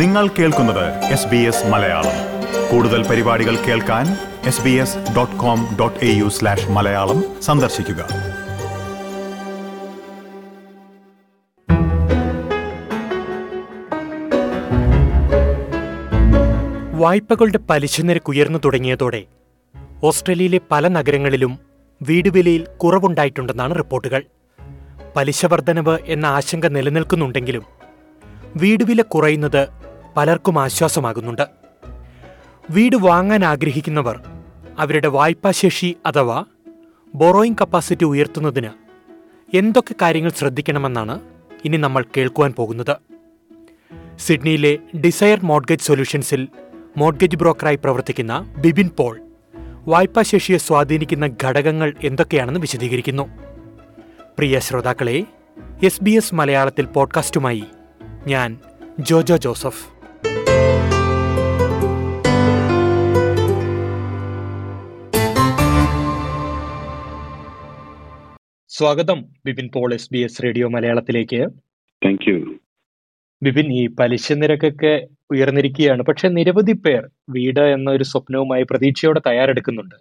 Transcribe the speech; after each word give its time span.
നിങ്ങൾ 0.00 0.28
കേൾക്കുന്നത് 0.28 1.04
S 1.04 1.26
B 1.28 1.36
S 1.36 1.66
Malayalam. 1.66 2.14
കൂടുതൽ 2.70 3.08
പരിപാടികൾ 3.08 3.56
കേൾക്കാൻ 3.56 4.06
S 4.44 4.62
B 4.62 4.70
S 4.70 4.98
dot 5.16 5.36
com 5.36 5.76
dot 5.80 5.98
A 6.04 6.10
U 6.16 6.28
slash 6.28 6.70
Malayalam 6.70 7.42
സന്ദർശിക്കുക. 7.42 8.00
വായ്പകളുടെ 17.02 17.58
പലിശ 17.70 18.00
നിരക്ക് 18.00 18.30
ഉയർന്നു 18.30 18.58
തുടങ്ങിയതോടെ 18.64 19.24
ഓസ്ട്രേലിയയിലെ 20.02 20.60
പല 20.70 20.88
നഗരങ്ങളിലും 20.88 21.58
വീട് 22.02 22.28
വിലയിൽ 22.28 22.66
കുറവുണ്ടായിട്ടുണ്ടെന്നാണ് 22.76 23.74
റിപ്പോർട്ടുകൾ. 23.74 24.24
പലിശ 25.16 25.46
വർധനവ് 25.46 25.98
എന്ന 26.06 26.26
ആശങ്ക 26.26 26.66
നിലനിൽക്കുന്നുണ്ടെങ്കിലും 26.66 27.64
വീടുവില 28.56 29.02
കുറയുന്നത് 29.02 29.83
പലർക്കും 30.16 30.62
ആശ്വാസമാകുന്നുണ്ട്. 30.62 31.48
വീട് 32.70 32.96
വാങ്ങാൻ 32.96 33.44
ആഗ്രഹിക്കുന്നവർ 33.44 34.20
അവരുടെ 34.78 35.08
വായ്പാശേഷി 35.08 35.96
അഥവാ 36.06 36.44
ബൊറോയിങ് 37.14 37.56
കപ്പാസിറ്റി 37.60 38.04
ഉയർത്തുന്നതിന് 38.04 38.70
എന്തൊക്കെ 39.56 39.94
കാര്യങ്ങൾ 40.02 40.30
ശ്രദ്ധിക്കണമെന്നാണ് 40.30 41.20
ഇനി 41.64 41.76
നമ്മൾ 41.76 42.04
കേൾക്കുവാൻ 42.16 42.52
പോകുന്നത്. 42.52 42.96
സിഡ്നിയിലെ 44.18 44.78
ഡിസയർ 45.04 45.40
മോഡ്ഗേജ് 45.42 45.82
സൊല്യൂഷൻസിൽ 45.82 46.48
മോഡ്ഗേജ് 46.96 47.36
ബ്രോക്കറായി 47.36 47.76
പ്രവർത്തിക്കുന്ന 47.76 48.54
ബിബിൻ 48.58 48.90
പോൾ 48.98 49.20
വായ്പാശേഷിയെ 49.86 50.58
സ്വാധീനിക്കുന്ന 50.58 51.30
ഘടകങ്ങൾ 51.42 51.94
എന്തൊക്കെയാണെന്ന് 52.04 52.60
വിശദീകരിക്കുന്നു. 52.60 53.28
പ്രിയ 54.38 54.58
ശ്രോതാക്കളെ 54.58 55.24
എസ് 55.82 56.04
ബി 56.04 56.10
എസ് 56.10 56.34
മലയാളത്തിൽ 56.34 56.86
പോഡ്കാസ്റ്റുമായി 56.86 57.64
ഞാൻ 58.26 58.58
ജോജോ 59.00 59.36
ജോസഫ്. 59.36 59.93
സ്വാഗതം. 68.68 69.24
Bipin 69.46 69.70
Paul 69.74 69.94
S 69.94 70.08
B 70.12 70.18
S 70.18 70.42
radio 70.44 70.68
മലയാളത്തിലേക്ക്. 70.68 71.48
താങ്ക് 72.04 72.30
യു 72.30 72.54
ബിപിൻ 73.42 73.72
ഈ 73.72 73.86
പലിശ 73.86 74.32
നിരക്കൊക്കെ 74.32 75.06
ഉയർന്നിരിക്കുകയാണ്. 75.30 76.02
പക്ഷെ 76.02 76.28
നിരവധി 76.28 76.72
പേർ 76.72 77.08
വീട് 77.30 77.60
എന്ന 77.60 77.90
ഒരു 77.90 78.04
സ്വപ്നവുമായി 78.04 78.62
പ്രതീക്ഷയോടെ 78.62 79.20
തയ്യാറെടുക്കുന്നുണ്ട്. 79.26 79.94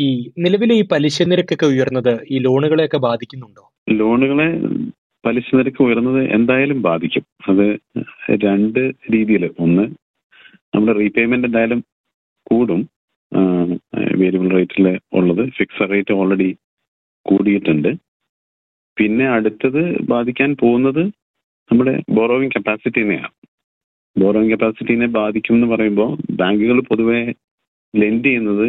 ഈ 0.00 0.30
നിലവിലെ 0.38 0.74
ഈ 0.74 0.84
പലിശ 0.84 1.22
നിരക്കൊക്കെ 1.22 1.66
ഉയർന്നത് 1.66 2.18
ഈ 2.30 2.38
ലോണുകളെയൊക്കെ 2.38 2.98
ബാധിക്കുന്നുണ്ടോ? 2.98 3.72
ലോണുകളെ 3.88 4.48
പലിശ 5.24 5.48
നിരക്ക് 5.58 5.80
ഉയർന്നത് 5.84 6.20
എന്തായാലും 6.36 6.78
ബാധിക്കും. 6.88 7.24
അത് 7.50 7.66
രണ്ട് 8.46 8.80
രീതിയിൽ 9.14 9.44
ഒന്ന് 9.64 9.84
നമ്മുടെ 10.74 10.94
റീപേയ്മെന്റ് 10.98 11.48
എന്തായാലും 11.48 11.80
കൂടും. 12.50 12.80
വേരിയബിൾ 14.20 14.48
റേറ്റിൽ 14.56 14.86
ഉള്ളത്. 15.18 15.42
ഫിക്സഡ് 15.58 15.92
റേറ്റ് 15.94 16.14
ഓൾറെഡി 16.20 16.50
കൂടിയിട്ടുണ്ട്. 17.26 17.90
പിന്നെ 18.96 19.26
അടുത്തത് 19.36 19.82
ബാധിക്കാൻ 20.12 20.50
പോകുന്നത് 20.62 21.02
നമ്മുടെ 21.70 21.94
ബോറോവിങ് 22.16 22.54
കപ്പാസിറ്റിനെയാണ് 22.56 23.34
ബോറോവിങ് 24.16 24.52
കപ്പാസിറ്റിനെ 24.52 25.06
ബാധിക്കും 25.18 25.54
എന്ന് 25.56 25.68
പറയുമ്പോൾ 25.72 26.10
ബാങ്കുകൾ 26.40 26.78
പൊതുവെ 26.90 27.20
ലെൻഡ് 27.94 28.26
ചെയ്യുന്നത് 28.28 28.66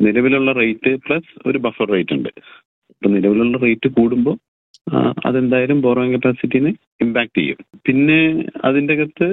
നിലവിലുള്ള 0.00 0.50
റേറ്റ് 0.60 0.90
പ്ലസ് 1.04 1.30
ഒരു 1.48 1.58
ബഫർ 1.64 1.88
റേറ്റ് 1.94 2.14
ഉണ്ട്. 2.16 2.30
അപ്പം 2.90 3.12
നിലവിലുള്ള 3.16 3.58
റേറ്റ് 3.64 3.88
കൂടുമ്പോൾ 3.98 4.36
അതെന്തായാലും 5.26 5.80
ബോറോയിങ് 5.80 6.14
കപ്പാസിറ്റിനെ 6.14 6.74
ഇമ്പാക്ട് 7.00 7.38
ചെയ്യും. 7.38 7.56
പിന്നെ 7.86 8.46
അതിന്റെ 8.64 8.94
അകത്ത് 8.94 9.28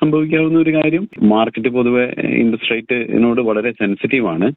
സംഭവിക്കാവുന്ന 0.00 0.58
ഒരു 0.58 0.72
കാര്യം 0.74 1.08
മാർക്കറ്റ് 1.22 1.68
പൊതുവെ 1.68 2.04
ഇൻട്രസ്റ്റ് 2.26 3.40
വളരെ 3.40 3.72
സെൻസിറ്റീവ് 3.72 4.26
ആണ്. 4.26 4.52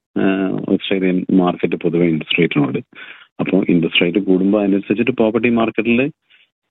ഓസ്ട്രേലിയൻ 0.73 1.25
മാർക്കറ്റ് 1.31 1.75
പൊതുവെ 1.75 2.05
ഇൻട്രസ്റ്റ് 2.05 2.39
റേറ്റിനോട് 2.39 2.79
അപ്പോൾ 3.39 3.65
ഇൻട്രസ്റ്റ് 3.69 4.01
റേറ്റ് 4.01 4.19
കൂടുമ്പോൾ 4.19 4.61
അതിനനുസരിച്ചിട്ട് 4.61 5.11
പ്രോപ്പർട്ടി 5.11 5.49
മാർക്കറ്റിൽ 5.49 6.11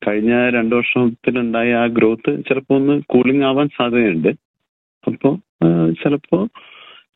കഴിഞ്ഞ 0.06 0.50
രണ്ടു 0.50 0.74
വർഷത്തിലുണ്ടായ 0.74 1.74
ആ 1.74 1.86
ഗ്രോത്ത് 1.86 2.44
ചിലപ്പോൾ 2.48 2.74
ഒന്ന് 2.74 3.00
കൂളിംഗ് 3.06 3.44
ആവാൻ 3.44 3.68
സാധ്യതയുണ്ട്. 3.68 4.28
അപ്പോൾ 5.06 5.34
ചിലപ്പോൾ 5.92 6.48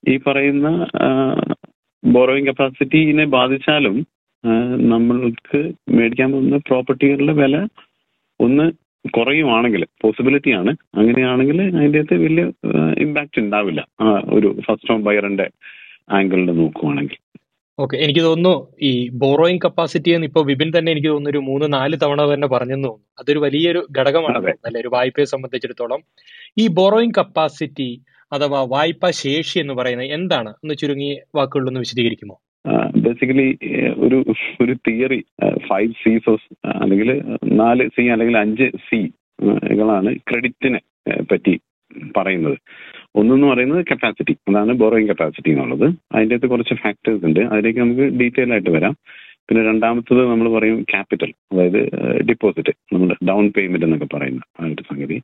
ഈ 0.09 0.17
പറയുന്ന 0.17 0.87
ബോറോയിങ് 2.05 2.47
കപ്പാസിറ്റിനെ 2.47 3.25
ബാധിച്ചാലും 3.25 4.07
നമ്മൾക്ക് 4.77 5.73
മേടിക്കാൻ 5.89 6.33
പോകുന്ന 6.33 6.57
പ്രോപ്പർട്ടികളുടെ 6.57 7.33
വില 7.33 7.67
ഒന്ന് 8.41 8.73
കുറയുവാണെങ്കിൽ 9.11 9.87
പോസിബിലിറ്റി 10.03 10.51
ആണ്. 10.51 10.77
അങ്ങനെയാണെങ്കിൽ 10.95 11.63
അതിന്റെ 11.63 11.99
അകത്ത് 11.99 12.15
വലിയ 12.15 12.53
ഇമ്പാക്റ്റ് 12.99 13.41
ഉണ്ടാവില്ല. 13.41 13.89
ഒരു 14.33 14.61
ഫസ്റ്റ് 14.61 14.93
ഹോം 14.93 15.05
ബയറിന്റെ 15.05 15.51
ആംഗിളിൽ 16.11 16.45
നോക്കുവാണെങ്കിൽ. 16.45 17.17
ഓക്കെ 17.79 17.97
എനിക്ക് 17.97 18.21
തോന്നുന്നു 18.21 18.69
ഈ 18.83 19.09
ബോറോയിങ് 19.09 19.59
കപ്പാസിറ്റി 19.65 20.11
എന്ന് 20.11 20.27
ഇപ്പോൾ 20.27 20.47
വിപിൻ 20.47 20.73
തന്നെ 20.79 20.93
എനിക്ക് 20.93 21.09
തോന്നുന്നു 21.09 21.31
ഒരു 21.31 21.39
മൂന്ന് 21.39 21.73
നാല് 21.73 21.97
തവണ 22.03 22.35
തന്നെ 22.35 22.49
പറഞ്ഞെന്ന് 22.49 22.89
തോന്നുന്നു. 22.89 23.07
അതൊരു 23.19 23.39
വലിയൊരു 23.39 23.87
ഘടകമാണ്. 23.99 24.39
അല്ലെ? 24.67 24.81
ഒരു 24.81 24.89
വായ്പയെ 24.89 25.25
സംബന്ധിച്ചിടത്തോളം. 25.25 26.03
ഈ 26.59 26.67
ബോറോയിങ് 26.67 27.13
കപ്പാസിറ്റി 27.19 28.01
അഥവാ 28.33 28.67
വായ്പാ 28.69 29.11
ശേഷി 29.11 29.59
എന്ന് 29.59 29.75
പറയുന്നത് 29.75 30.09
എന്താണ്? 30.09 30.51
ഒന്ന് 30.51 30.75
ചുരുങ്ങി 30.75 31.21
വാക്കുകളിലൊന്ന് 31.35 31.81
വിശദീകരിക്കുമോ? 31.81 32.41
ബേസിക്കലി 33.05 33.47
ഒരു 33.99 34.19
ഒരു 34.63 34.73
തിയറി 34.89 35.21
ഫൈവ് 35.69 35.93
സീസ് 36.03 36.35
അല്ലെങ്കിൽ 36.83 37.11
നാല് 37.53 37.89
സി 37.89 38.05
അല്ലെങ്കിൽ 38.15 38.37
അഞ്ച് 38.39 38.69
സികളാണ് 38.89 40.15
ക്രെഡിറ്റിനെ 40.31 40.81
പറ്റി 41.33 41.55
പറയുന്നത്. 42.17 42.57
ഒന്നെന്ന് 43.17 43.47
പറയുന്നത് 43.47 43.85
കപ്പാസിറ്റി 43.91 44.35
അതാണ് 44.49 44.73
ബോറോയിങ് 44.73 45.09
കപ്പാസിറ്റി 45.09 45.51
എന്നുള്ളത്. 45.51 45.87
അതിന്റെ 46.15 46.35
അകത്ത് 46.35 46.47
കുറച്ച് 46.47 46.75
ഫാക്ടേഴ്സ് 46.75 47.25
ഉണ്ട്. 47.25 47.41
അതിലേക്ക് 47.41 47.81
നമുക്ക് 47.81 48.07
ഡീറ്റെയിൽ 48.21 48.53
ആയിട്ട് 48.53 48.71
വരാം. 48.71 48.97
പിന്നെ 49.49 49.63
രണ്ടാമത്തത് 49.65 50.31
നമ്മൾ 50.31 50.49
പറയും 50.59 50.83
ക്യാപിറ്റൽ 50.83 51.31
അതായത് 51.53 51.81
ഡിപ്പോസിറ്റ് 52.21 52.73
നമ്മുടെ 52.93 53.15
ഡൗൺ 53.29 53.51
പേയ്മെന്റ് 53.51 53.87
എന്നൊക്കെ 53.87 54.09
പറയുന്ന 54.17 54.41
ആ 54.61 54.67
ഒരു 54.67 54.83
സംഗതി. 54.91 55.19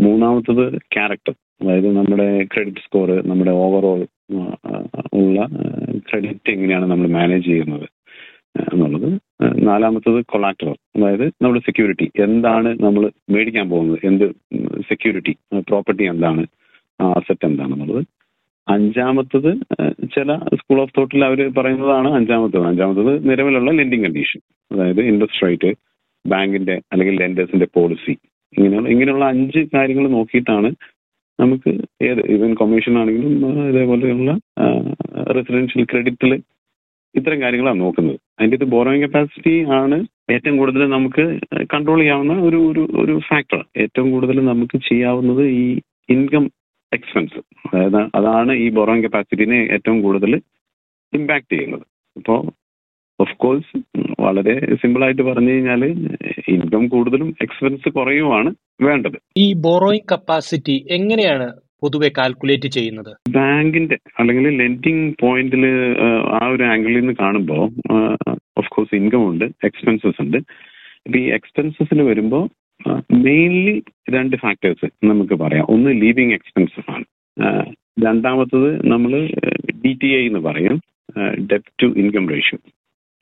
മൂന്നാമത്തത് 0.00 0.64
ക്യാരക്ടർ 0.78 1.34
അതായത് 1.62 1.88
നമ്മുടെ 1.96 2.44
ക്രെഡിറ്റ് 2.44 2.82
സ്കോർ 2.86 3.10
നമ്മുടെ 3.26 3.50
ഓവറോൾ 3.50 4.06
ഉള്ള 5.18 5.38
ക്രെഡിറ്റ് 6.08 6.50
എങ്ങനെയാണ് 6.54 6.86
നമ്മൾ 6.92 7.06
മാനേജ് 7.16 7.46
ചെയ്യുന്നത് 7.50 7.86
എന്നുള്ളത്. 8.72 9.08
നാലാമത്തത് 9.68 10.18
കൊളാക്ടറൽ 10.32 10.76
അതായത് 10.96 11.24
നമ്മുടെ 11.42 11.62
സെക്യൂരിറ്റി 11.68 12.06
എന്താണ് 12.26 12.70
നമ്മൾ 12.84 13.02
മേടിക്കാൻ 13.34 13.66
പോകുന്നത്? 13.72 14.00
എന്ത് 14.10 14.26
സെക്യൂരിറ്റി 14.90 15.34
പ്രോപ്പർട്ടി 15.70 16.04
എന്താണ്? 16.12 16.44
അസറ്റ് 17.00 17.46
എന്താണെന്നുള്ളത് 17.50 18.02
അഞ്ചാമത്തത് 18.68 19.50
ചില 20.14 20.36
സ്കൂൾ 20.60 20.78
ഓഫ് 20.82 20.94
തോട്ടിൽ 20.98 21.24
അവർ 21.24 21.40
പറയുന്നതാണ് 21.56 22.10
അഞ്ചാമത്തത്. 22.18 22.66
അഞ്ചാമത്തത് 22.70 23.12
നിലവിലുള്ള 23.30 23.72
ലെൻഡിങ് 23.78 24.06
കണ്ടീഷൻ 24.06 24.40
അതായത് 24.70 25.02
ഇൻട്രസ്റ്റ് 25.10 25.42
റേറ്റ് 25.46 25.70
ബാങ്കിന്റെ 26.24 26.76
അല്ലെങ്കിൽ 26.92 27.16
ലെൻഡേഴ്സിന്റെ 27.22 27.68
പോളിസി 27.76 28.14
ഇങ്ങനെയുള്ള 28.54 28.88
ഇങ്ങനെയുള്ള 28.88 29.24
അഞ്ച് 29.24 29.60
കാര്യങ്ങൾ 29.74 30.04
നോക്കിയിട്ടാണ് 30.08 30.68
നമുക്ക് 31.38 31.70
ഏത് 32.08 32.20
ഇവൻ 32.34 32.50
കൊമേഷൻ 32.54 32.94
ആണെങ്കിലും 32.98 33.32
ഇതേപോലെയുള്ള 33.70 34.32
റെസിഡൻഷ്യൽ 35.38 35.84
ക്രെഡിറ്റിൽ 35.92 36.32
ഇത്തരം 37.14 37.38
കാര്യങ്ങളാണ് 37.42 37.80
നോക്കുന്നത്. 37.80 38.18
അതിന്റെ 38.38 38.56
ഇത് 38.56 38.66
ബോറോയിങ് 38.74 39.04
കപ്പാസിറ്റി 39.04 39.54
ആണ് 39.80 39.96
ഏറ്റവും 40.34 40.56
കൂടുതൽ 40.58 40.82
നമുക്ക് 40.96 41.24
കൺട്രോൾ 41.74 41.98
ചെയ്യാവുന്ന 42.00 42.34
ഒരു 42.48 42.58
ഒരു 42.70 42.82
ഒരു 43.02 43.14
ഫാക്ടർ 43.28 43.60
ഏറ്റവും 43.82 44.08
കൂടുതൽ 44.10 44.38
നമുക്ക് 44.44 44.76
ചെയ്യാവുന്നത് 44.90 45.42
ഈ 45.60 45.64
ഇൻകം 46.14 46.44
എക്സ്പെൻസ് 46.92 47.38
അതായത് 47.68 48.00
അതാണ് 48.18 48.52
ഈ 48.64 48.66
ബോറോയിങ് 48.78 49.06
കപ്പാസിറ്റിനെ 49.06 49.60
ഏറ്റവും 49.76 49.98
കൂടുതൽ 50.02 50.32
ഇമ്പാക്ട് 51.12 51.50
ചെയ്യുന്നത്. 51.54 51.84
അപ്പോൾ 52.16 52.38
ഓഫ് 53.20 53.36
കോഴ്സ് 53.36 53.78
വളരെ 54.20 54.74
സിമ്പിൾ 54.74 55.04
ആയിട്ട് 55.04 55.22
പറഞ്ഞു 55.22 55.50
കഴിഞ്ഞാൽ 55.50 55.84
ഇൻകം 56.48 56.88
കൂടുതലും 56.88 57.28
എക്സ്പെൻസ് 57.42 57.88
കുറയുമാണ് 57.88 58.50
വേണ്ടത്. 58.82 59.18
ഈ 59.36 59.46
ബോറോയിങ് 59.66 60.10
കപ്പാസിറ്റി 60.12 60.76
എങ്ങനെയാണ് 60.90 61.46
പൊതുവെ 61.82 62.08
കാൽക്കുലേറ്റ് 62.18 62.68
ചെയ്യുന്നത്? 62.68 63.12
ബാങ്കിന്റെ 63.30 63.96
അല്ലെങ്കിൽ 64.18 64.44
ലെൻഡിങ് 64.58 65.12
പോയിന്റിൽ 65.20 65.64
ആ 66.42 66.46
ഒരു 66.46 66.62
ആംഗിളിൽ 66.62 67.00
നിന്ന് 67.00 67.14
കാണുമ്പോൾ 67.20 67.64
ഓഫ് 68.58 68.70
കോഴ്സ് 68.70 68.94
ഇൻകം 68.94 69.24
ഉണ്ട് 69.30 69.44
എക്സ്പെൻസസ് 69.64 70.20
ഉണ്ട്. 70.20 70.38
ഇപ്പൊ 71.06 71.18
ഈ 71.18 71.26
എക്സ്പെൻസസിൽ 71.30 72.02
വരുമ്പോൾ 72.02 72.44
മെയിൻലി 73.24 73.82
രണ്ട് 74.10 74.36
ഫാക്ടേഴ്സ് 74.36 74.86
നമുക്ക് 75.04 75.34
പറയാം. 75.34 75.66
ഒന്ന് 75.68 75.90
ലീവിങ് 76.02 76.32
എക്സ്പെൻസസ് 76.32 76.90
ആണ്. 76.90 77.04
രണ്ടാമത്തത് 78.04 78.70
നമ്മൾ 78.92 79.12
ഡി 79.84 79.92
ടി 80.02 80.08
ഐ 80.20 80.26
എന്ന് 80.26 80.38
പറയും 80.38 80.80
ഡെപ്റ്റ് 81.50 81.74
ടു 81.82 81.86
ഇൻകം 81.86 82.24
റേഷ്യോ 82.28 82.58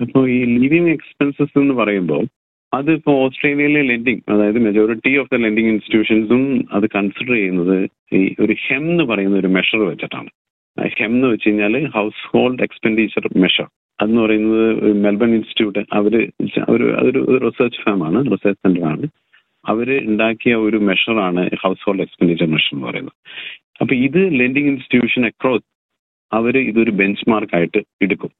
അപ്പോൾ 0.00 0.30
ഈ 0.30 0.44
ലിവിങ് 0.44 0.90
എക്സ്പെൻസസ് 0.90 1.58
എന്ന് 1.58 1.74
പറയുമ്പോൾ 1.74 2.24
അത് 2.72 2.92
ഇപ്പോൾ 2.92 3.14
ഓസ്ട്രേലിയയിലെ 3.24 3.82
ലെൻഡിങ് 3.82 4.20
അതായത് 4.28 4.58
മെജോറിറ്റി 4.58 5.16
ഓഫ് 5.16 5.28
ദ 5.32 5.38
ലെൻഡിങ് 5.38 5.68
ഇൻസ്റ്റിറ്റ്യൂഷൻസും 5.68 6.68
അത് 6.72 6.86
കൺസിഡർ 6.86 7.32
ചെയ്യുന്നത് 7.32 7.88
ഈ 8.12 8.34
ഒരു 8.40 8.54
ഹെം 8.66 8.90
എന്ന് 8.90 9.04
പറയുന്ന 9.04 9.36
ഒരു 9.36 9.46
മെഷർ 9.46 9.78
വെച്ചിട്ടാണ്. 9.78 10.30
ഹെം 10.78 11.12
എന്ന് 11.12 11.28
വെച്ച് 11.28 11.48
കഴിഞ്ഞാൽ 11.48 11.86
ഹൗസ് 11.86 12.22
ഹോൾഡ് 12.30 12.62
എക്സ്പെൻഡിച്ചർ 12.62 13.24
മെഷർ 13.36 13.66
അതെന്ന് 14.00 14.22
പറയുന്നത് 14.22 14.94
മെൽബൺ 15.04 15.30
ഇൻസ്റ്റിറ്റ്യൂട്ട് 15.34 15.78
അവർ 15.92 16.14
ഒരു 16.68 16.86
അതൊരു 16.96 17.20
റിസർച്ച് 17.46 17.80
ഫാമാണ് 17.80 18.24
റിസർച്ച് 18.26 18.60
സെന്റർ 18.66 18.84
ആണ്. 18.84 19.06
അവർ 19.64 19.88
ഉണ്ടാക്കിയ 19.98 20.54
ഒരു 20.54 20.76
മെഷറാണ് 20.76 21.50
ഹൗസ് 21.62 21.84
ഹോൾഡ് 21.84 22.00
എക്സ്പെൻഡിച്ചർ 22.00 22.46
മെഷർ 22.46 22.72
എന്ന് 22.72 22.86
പറയുന്നത്. 22.86 23.16
അപ്പോൾ 23.80 23.94
ഇത് 23.94 24.40
ലെൻഡിങ് 24.40 24.66
ഇൻസ്റ്റിറ്റ്യൂഷൻ 24.66 25.26
അക്രോസ് 25.26 25.68
അവർ 26.32 26.58
ഇതൊരു 26.58 26.90
ബെഞ്ച് 26.90 27.30
മാർക്കായിട്ട് 27.30 27.82
എടുക്കും. 28.02 28.30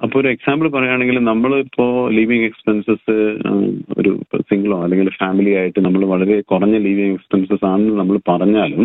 അപ്പോൾ 0.00 0.18
ഒരു 0.20 0.28
എക്സാമ്പിൾ 0.34 0.66
പറയുകയാണെങ്കിൽ 0.68 1.18
ഇപ്പോ 1.64 1.84
ലിവിങ് 2.16 2.46
എക്സ്പെൻസസ് 2.46 3.16
ഒരു 3.96 4.10
സിംഗിളോ 4.42 4.78
അല്ലെങ്കിൽ 4.84 5.08
ഫാമിലി 5.18 5.52
ആയിട്ട് 5.54 5.80
നമ്മൾ 5.80 6.02
വളരെ 6.12 6.36
കുറഞ്ഞ 6.50 6.76
ലിവിങ് 6.78 7.14
എക്സ്പെൻസസ് 7.14 7.64
ആണെന്ന് 7.64 7.94
നമ്മൾ 8.00 8.18
പറഞ്ഞാലും 8.28 8.84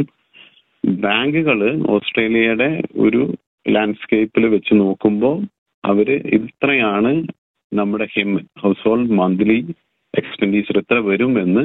ബാങ്കുകൾ 0.84 1.60
ഓസ്ട്രേലിയയുടെ 1.94 2.70
ഒരു 3.06 3.22
ലാൻഡ്സ്കേപ്പിൽ 3.66 4.46
വെച്ച് 4.48 4.74
നോക്കുമ്പോൾ 4.76 5.38
അവർ 5.84 6.08
ഇത്രയാണ് 6.38 7.12
നമ്മുടെ 7.72 8.06
ഹിം 8.14 8.30
ഹൗസ് 8.60 8.84
ഹോൾഡ് 8.86 9.16
മന്ത്ലി 9.20 9.58
എക്സ്പെൻഡിച്ചർ 10.14 10.78
എത്ര 10.78 10.98
വരും 11.08 11.34
എന്ന് 11.40 11.64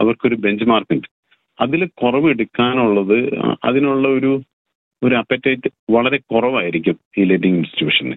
അവർക്കൊരു 0.00 0.36
ബെഞ്ച് 0.36 0.64
മാർക്ക് 0.64 0.94
ഉണ്ട്. 0.94 1.08
അതിൽ 1.58 1.80
കുറവ് 2.02 2.28
എടുക്കാനുള്ളത് 2.30 3.18
അതിനുള്ള 3.64 4.08
ഒരു 4.18 4.30
ഒരു 5.02 5.14
അപ്പറ്റൈറ്റ് 5.14 5.68
വളരെ 5.90 6.18
കുറവായിരിക്കും 6.30 6.96
ഈ 7.18 7.24
ലെൻഡിങ് 7.24 7.58
ഇൻസ്റ്റിറ്റ്യൂഷന് 7.58 8.16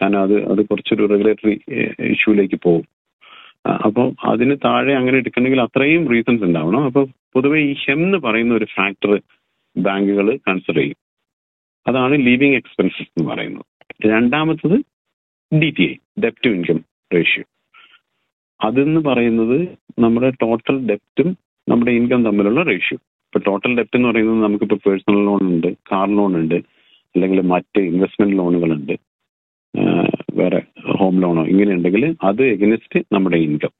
കാരണം 0.00 0.20
അത് 0.22 0.36
അത് 0.52 0.60
കുറച്ചൊരു 0.66 1.08
റെഗുലേറ്ററി 1.12 1.54
ഇഷ്യൂലേക്ക് 2.14 2.58
പോകും. 2.66 2.86
അപ്പോൾ 3.86 4.06
അതിന് 4.24 4.54
താഴെ 4.64 4.92
അങ്ങനെ 4.98 5.16
എടുക്കണമെങ്കിൽ 5.18 5.60
അത്രയും 5.60 6.02
റീസൺസ് 6.12 6.44
ഉണ്ടാവണം. 6.48 6.82
അപ്പോൾ 6.84 7.04
പൊതുവേ 7.34 7.60
ഈ 7.70 7.72
ഹെം 7.84 8.00
എന്ന് 8.04 8.18
പറയുന്ന 8.18 8.52
ഒരു 8.54 8.66
ഫാക്ടർ 8.76 9.12
ബാങ്കുകൾ 9.76 10.36
കൺസിഡർ 10.48 10.80
ചെയ്യും. 10.80 10.98
അതാണ് 11.86 12.14
ലീവിങ് 12.26 12.54
എക്സ്പെൻസസ് 12.54 13.10
എന്ന് 13.10 13.26
പറയുന്നത്. 13.30 13.66
രണ്ടാമത്തത് 14.06 14.76
ഡി 15.52 15.68
ടി 15.70 15.84
ഐ 15.90 15.94
ഡെപ്റ്റ് 16.24 16.44
ടു 16.44 16.48
ഇൻകം 16.48 16.78
റേഷ്യോ 17.14 17.44
അതെന്ന് 18.60 19.00
പറയുന്നത് 19.00 19.58
നമ്മുടെ 19.98 20.30
ടോട്ടൽ 20.42 20.76
ഡെപ്റ്റും 20.86 21.28
നമ്മുടെ 21.68 21.92
ഇൻകം 21.92 22.24
തമ്മിലുള്ള 22.24 22.62
റേഷ്യോ 22.62 22.98
ഇപ്പൊ 23.26 23.40
ടോട്ടൽ 23.46 23.72
ഡെപ്റ്റ് 23.78 23.96
എന്ന് 23.96 24.08
പറയുന്നത് 24.08 24.42
നമുക്കിപ്പോൾ 24.44 24.78
പേഴ്സണൽ 24.86 25.20
ലോൺ 25.24 25.42
ഉണ്ട് 25.52 25.68
കാർ 25.92 26.08
ലോൺ 26.16 26.32
ഉണ്ട് 26.36 26.58
അല്ലെങ്കിൽ 27.14 27.40
മറ്റ് 27.54 27.80
ഇൻവെസ്റ്റ്മെന്റ് 27.80 28.36
ലോണുകളുണ്ട് 28.38 28.94
വേറെ 30.34 30.60
ഹോം 30.98 31.20
ലോണോ 31.20 31.46
ഇങ്ങനെ 31.46 31.72
ഉണ്ടെങ്കിൽ 31.72 32.16
അത് 32.22 32.42
എഗനിസ്റ്റ് 32.44 33.00
നമ്മുടെ 33.12 33.36
ഇൻകം 33.36 33.72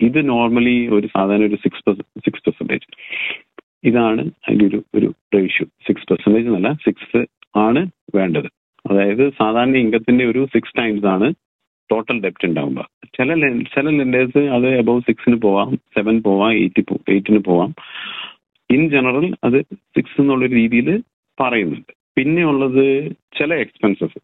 ഇത് 0.00 0.28
നോർമലി 0.28 0.88
ഒരു 0.88 1.06
സാധാരണ 1.06 1.44
ഒരു 1.44 1.54
സിക്സ് 1.54 1.94
സിക്സ് 2.24 2.44
പെർസെന്റേജ് 2.44 2.86
ഇതാണ് 3.84 4.22
അതിന്റെ 4.46 4.64
ഒരു 4.66 4.84
ഒരു 4.94 5.08
റേഷ്യോ 5.34 5.66
സിക്സ് 5.86 6.08
പെർസെന്റേജ് 6.10 6.46
എന്നല്ല 6.46 6.72
സിക്സ് 6.72 7.20
ആണ് 7.56 7.80
വേണ്ടത്. 8.14 8.48
അതായത് 8.90 9.32
സാധാരണ 9.32 9.76
ഇൻകത്തിന്റെ 9.76 10.24
ഒരു 10.24 10.44
സിക്സ് 10.44 10.76
ടൈംസ് 10.78 11.06
ആണ് 11.06 11.34
ടോട്ടൽ 11.90 12.20
ഡെപ്റ്റ് 12.20 12.48
ഉണ്ടാവുക. 12.48 12.80
ചില 13.16 13.28
ചില 13.74 13.86
ലെൻഡേഴ്സ് 13.90 14.38
അത് 14.38 14.68
അബവ് 14.78 15.00
സിക്സിന് 15.00 15.36
പോവാം 15.36 15.70
സെവൻ 15.76 16.22
പോവാം 16.22 16.52
എയ്റ്റ് 16.52 16.82
എയ്റ്റിന് 17.08 17.38
പോവാം. 17.38 17.74
ഇൻ 18.70 18.82
ജനറൽ 18.90 19.34
അത് 19.44 19.58
സിക്സ് 19.96 20.20
എന്നുള്ള 20.20 20.46
രീതിയിൽ 20.46 21.02
പറയുന്നുണ്ട്. 21.40 21.92
പിന്നെ 22.16 22.42
ഉള്ളത് 22.44 22.84
ചില 23.38 23.54
എക്സ്പെൻസസ് 23.54 24.18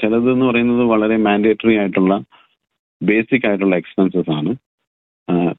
ചിലത് 0.00 0.28
എന്ന് 0.34 0.46
പറയുന്നത് 0.50 0.84
വളരെ 0.92 1.16
മാൻഡേറ്ററി 1.26 1.74
ആയിട്ടുള്ള 1.80 2.14
ബേസിക് 3.00 3.46
ആയിട്ടുള്ള 3.48 3.76
എക്സ്പെൻസസ് 3.82 4.32
ആണ്. 4.38 4.52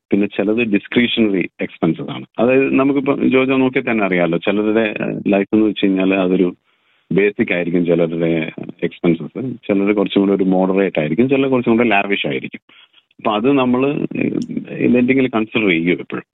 പിന്നെ 0.09 0.27
ചിലത് 0.35 0.61
ഡിസ്ക്രിഷണറി 0.73 1.43
എക്സ്പെൻസസ് 1.65 2.11
ആണ്. 2.15 2.25
അതായത് 2.41 2.67
നമുക്കിപ്പോൾ 2.79 3.15
ജോജോ 3.33 3.55
നോക്കിയാൽ 3.61 3.85
തന്നെ 3.87 4.03
അറിയാമല്ലോ 4.07 4.39
ചിലരുടെ 4.47 4.85
ലൈഫ് 5.33 5.49
എന്ന് 5.55 5.65
വെച്ച് 5.69 5.85
കഴിഞ്ഞാൽ 5.85 6.13
അതൊരു 6.25 6.47
ബേസിക് 7.17 7.53
ആയിരിക്കും 7.55 7.83
ചിലരുടെ 7.89 8.31
എക്സ്പെൻസസ് 8.87 9.41
ചിലർ 9.65 9.89
കുറച്ചും 9.99 10.21
കൂടെ 10.23 10.33
ഒരു 10.37 10.45
മോഡറേറ്റ് 10.55 10.99
ആയിരിക്കും 11.01 11.29
ചിലർ 11.33 11.49
കുറച്ചും 11.53 11.73
കൂടെ 11.75 11.87
ലാവിഷ് 11.93 12.27
ആയിരിക്കും. 12.31 12.61
അപ്പൊ 13.19 13.31
അത് 13.39 13.49
നമ്മൾ 13.61 13.81
എന്തെങ്കിലും 14.99 15.33
കൺസിഡർ 15.35 15.67
ചെയ്യും 15.73 16.01
എപ്പോഴും? 16.05 16.27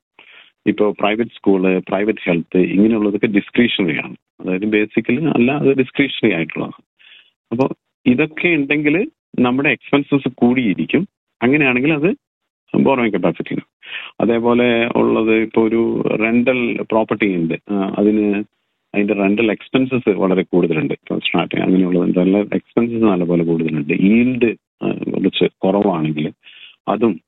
ഇപ്പോൾ 0.71 0.89
പ്രൈവറ്റ് 1.01 1.35
സ്കൂൾ 1.37 1.61
പ്രൈവറ്റ് 1.89 2.23
ഹെൽത്ത് 2.27 2.59
ഇങ്ങനെയുള്ളതൊക്കെ 2.75 3.29
ഡിസ്ക്രിഷണറി 3.37 3.97
ആണ്. 4.05 4.15
അതായത് 4.41 4.67
ബേസിക്കലി 4.75 5.21
അല്ല 5.37 5.51
അത് 5.61 5.69
ഡിസ്ക്രിഷണറി 5.81 6.31
ആയിട്ടുള്ളതാണ്. 6.37 6.79
അപ്പോൾ 7.51 7.69
ഇതൊക്കെ 8.05 8.47
ഉണ്ടെങ്കിൽ 8.47 8.95
നമ്മുടെ 9.39 9.69
എക്സ്പെൻസസ് 9.69 10.29
കൂടിയിരിക്കും. 10.35 11.07
അങ്ങനെയാണെങ്കിൽ 11.43 11.93
അത് 11.93 12.09
ബോറോയിങ് 12.73 13.13
കപ്പാസിറ്റി 13.13 13.55
അതേപോലെ 14.21 14.87
ഉള്ളത് 14.95 15.33
ഇപ്പോൾ 15.35 15.67
ഒരു 15.67 15.81
റെന്റൽ 16.23 16.59
പ്രോപ്പർട്ടി 16.81 17.35
ഉണ്ട്. 17.35 17.55
അതിന് 17.97 18.43
അതിന്റെ 18.95 19.13
റെന്റൽ 19.13 19.51
എക്സ്പെൻസസ് 19.51 20.09
വളരെ 20.09 20.43
കൂടുതലുണ്ട്. 20.43 20.93
ഇപ്പോൾ 20.93 21.19
സ്റ്റാർട്ടിങ് 21.19 21.61
അങ്ങനെയുള്ളത് 21.61 22.15
റെന്റൽ 22.15 22.37
എക്സ്പെൻസസ് 22.37 23.03
നല്ലപോലെ 23.03 23.43
കൂടുതലുണ്ട്. 23.43 23.93
ഈൽഡ് 23.93 24.49
കുറച്ച് 25.13 25.47
കുറവാണെങ്കിൽ 25.63 26.31
അതും 26.87 27.21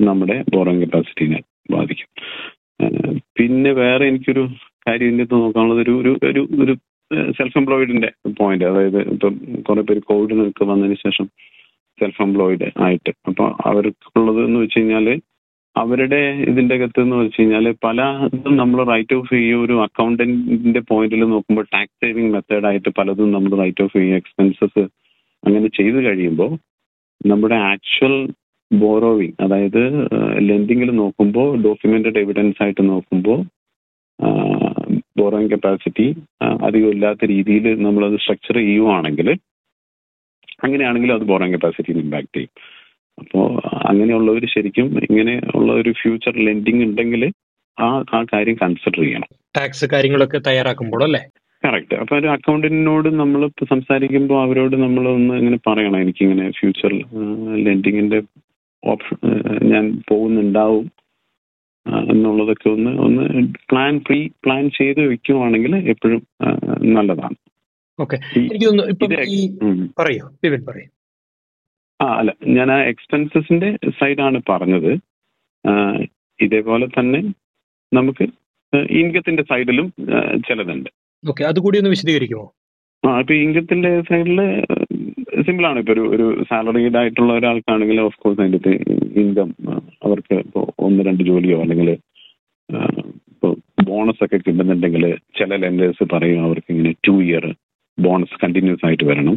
നമ്മുടെ 0.00 0.44
ബോറോയിങ് 0.54 0.82
കപ്പാസിറ്റിനെ 0.82 1.40
ബാധിക്കും. 1.70 2.08
പിന്നെ 3.38 3.72
വേറെ 3.72 4.04
എനിക്കൊരു 4.06 4.48
കാര്യം 4.88 5.06
ഇതിന്റെ 5.06 5.26
നോക്കാനുള്ളത് 5.34 5.80
ഒരു 5.80 6.12
ഒരു 6.22 6.48
ഒരു 6.62 6.74
സെൽഫ് 7.36 7.58
എംപ്ലോയിഡിന്റെ 7.58 8.08
പോയിന്റ് 8.38 8.64
അതായത് 8.64 9.00
ഇപ്പം 9.12 9.34
കുറെ 9.62 9.82
പേര് 9.82 10.00
കോവിഡിനൊക്കെ 10.08 10.64
വന്നതിന് 10.64 10.96
ശേഷം 11.04 11.26
സെൽഫ് 11.98 12.22
എംപ്ലോയിഡ് 12.22 12.66
ആയിട്ട്. 12.78 13.12
അപ്പൊ 13.28 13.44
അവർക്കുള്ളത് 13.68 14.40
എന്ന് 14.44 14.58
വെച്ച് 14.60 14.78
കഴിഞ്ഞാൽ 14.78 15.06
അവരുടെ 15.76 16.20
ഇതിന്റെ 16.48 16.74
അകത്ത് 16.74 17.00
എന്ന് 17.00 17.16
വെച്ച് 17.16 17.38
കഴിഞ്ഞാൽ 17.40 17.66
പല 17.84 17.98
ഇതും 18.28 18.54
നമ്മൾ 18.56 18.78
റൈറ്റ് 18.90 19.14
ഓഫ് 19.14 19.36
ഈ 19.40 19.50
ഒരു 19.62 19.74
അക്കൗണ്ടന്റിന്റെ 19.84 20.80
പോയിന്റിൽ 20.90 21.22
നോക്കുമ്പോൾ 21.32 21.66
ടാക്സ് 21.74 21.98
സേവിങ് 22.02 22.32
മെത്തേഡായിട്ട് 22.34 22.90
പലതും 22.98 23.30
നമ്മൾ 23.32 23.52
റൈറ്റ് 23.62 23.84
ഓഫ് 23.84 23.94
ചെയ്യുക 23.96 24.20
എക്സ്പെൻസസ് 24.20 24.84
അങ്ങനെ 25.44 25.68
ചെയ്തു 25.78 25.98
കഴിയുമ്പോൾ 26.06 26.50
നമ്മുടെ 27.20 27.56
ആക്ച്വൽ 27.70 28.16
ബോറോവിങ് 28.70 29.36
അതായത് 29.44 29.82
ലെൻഡിങ്ങിൽ 30.48 30.90
നോക്കുമ്പോൾ 30.98 31.48
ഡോക്യുമെന്റഡ് 31.62 32.20
എവിഡൻസ് 32.24 32.60
ആയിട്ട് 32.64 32.82
നോക്കുമ്പോൾ 32.90 33.38
ബോറോയിങ് 35.20 35.52
കപ്പാസിറ്റി 35.54 36.06
അധികം 36.66 36.90
ഇല്ലാത്ത 36.94 37.24
രീതിയിൽ 37.32 37.66
നമ്മളത് 37.86 38.16
സ്ട്രക്ചർ 38.24 38.56
ചെയ്യുവാണെങ്കിൽ 38.62 39.28
അങ്ങനെയാണെങ്കിൽ 40.64 41.10
അത് 41.16 41.24
ബോറോയിങ് 41.30 41.56
കപ്പാസിറ്റിനെ 41.56 42.00
ഇമ്പാക്ട് 42.04 42.34
ചെയ്യും. 42.36 42.52
അപ്പോൾ 43.18 43.44
അങ്ങനെയുള്ളവർ 43.90 44.44
ശരിക്കും 44.54 44.88
ഇങ്ങനെ 45.08 45.34
ഉള്ള 45.54 45.70
ഒരു 45.80 45.90
ഫ്യൂച്ചർ 46.00 46.34
ലെൻഡിങ് 46.46 46.84
ഉണ്ടെങ്കിൽ 46.86 47.22
ആ 47.78 47.88
ആ 48.16 48.20
കാര്യം 48.32 48.56
കൺസിഡർ 48.62 49.00
ചെയ്യണം. 49.04 49.28
ടാക്സ് 49.56 49.86
കാര്യങ്ങളൊക്കെ 49.92 50.38
തയ്യാറാക്കുമ്പോൾ 50.48 51.02
അല്ലേ? 51.06 51.22
കറക്റ്റ് 51.62 51.96
അപ്പൊ 52.02 52.14
ഒരു 52.20 52.28
അക്കൗണ്ടന്റിനോട് 52.34 53.08
നമ്മൾ 53.20 53.40
സംസാരിക്കുമ്പോൾ 53.70 54.38
അവരോട് 54.46 54.74
നമ്മൾ 54.82 55.04
ഒന്ന് 55.14 55.34
ഇങ്ങനെ 55.40 55.58
പറയണം. 55.68 55.98
എനിക്കിങ്ങനെ 56.04 56.44
ഫ്യൂച്ചർ 56.58 56.92
ലെൻഡിങ്ങിന്റെ 57.66 58.18
ഓപ്ഷൻ 58.82 59.16
ഞാൻ 59.72 59.84
പോകുന്നുണ്ടാവും. 60.10 60.84
എന്നുള്ളതൊക്കെ 62.12 62.68
ഒന്ന് 62.76 62.92
ഒന്ന് 63.06 63.24
പ്ലാൻ 63.70 63.94
പ്രീ 64.06 64.20
പ്ലാൻ 64.44 64.64
ചെയ്ത് 64.78 65.00
വെക്കുവാണെങ്കിൽ 65.12 65.74
എപ്പോഴും 65.92 66.22
നല്ലതാണ്. 66.96 67.36
ഓക്കെ 67.98 68.16
പറയൂ 70.00 70.24
വിപിൻ 70.44 70.62
പറയൂ. 70.68 70.88
ആ 72.00 72.06
അല്ല 72.18 72.32
ഞാൻ 72.56 72.68
ആ 72.74 72.78
എക്സ്പെൻസസിന്റെ 72.92 73.70
സൈഡാണ് 74.00 74.40
പറഞ്ഞത്. 74.50 74.92
ഇതേപോലെ 76.40 76.86
തന്നെ 76.98 77.20
നമുക്ക് 77.92 78.24
ഇൻകത്തിന്റെ 79.00 79.42
സൈഡിലും 79.50 79.86
ചിലതുണ്ട്. 80.48 80.90
ഓക്കെ 81.24 81.42
അതുകൂടി 81.50 81.78
ഒന്ന് 81.80 81.92
വിശദീകരിക്കുമോ? 81.94 82.46
ആ 83.02 83.10
ഇപ്പൊ 83.22 83.34
ഇൻകത്തിന്റെ 83.44 83.90
സൈഡിൽ 84.08 84.40
സിമ്പിൾ 85.46 85.64
ആണ്. 85.70 85.78
ഇപ്പൊ 85.82 85.92
ഒരു 85.96 86.04
ഒരു 86.14 86.26
സാലറീഡ് 86.50 86.98
ആയിട്ടുള്ള 87.00 87.32
ഒരാൾക്കാണെങ്കിൽ 87.38 87.98
ഓഫ് 88.06 88.18
കോഴ്സ് 88.22 88.40
അതിന്റെ 88.42 88.60
ഇൻകം 89.22 89.50
അവർക്ക് 90.06 90.34
ഇപ്പോൾ 90.44 90.64
ഒന്ന് 90.86 91.04
രണ്ട് 91.04 91.22
ജോലിയോ 91.24 91.58
അല്ലെങ്കിൽ 91.62 91.88
ഇപ്പോൾ 93.32 93.52
ബോണസ് 93.88 94.22
ഒക്കെ 94.24 94.38
കിട്ടുന്നുണ്ടെങ്കിൽ 94.38 95.04
ചില 95.38 95.56
ലെൻഡേഴ്സ് 95.56 96.04
പറയും 96.14 96.44
അവർക്ക് 96.44 96.70
ഇങ്ങനെ 96.74 96.92
ടു 97.06 97.14
ഇയർ 97.26 97.44
ബോണസ് 97.98 98.40
കണ്ടിന്യൂസ് 98.44 98.86
ആയിട്ട് 98.86 99.04
വരണം. 99.04 99.36